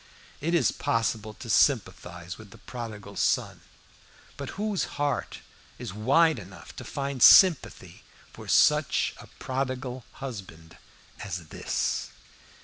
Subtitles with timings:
[0.39, 3.61] It is possible to sympathize with the prodigal son,
[4.35, 5.41] but whose heart
[5.77, 8.01] is wide enough to find sympathy
[8.33, 10.77] for such a prodigal husband
[11.19, 12.09] as this?